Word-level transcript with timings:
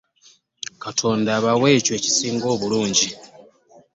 Katonda 0.83 1.29
abawe 1.37 1.67
ekyo 1.77 1.93
ekisinga 1.99 2.45
obulungi. 2.53 3.07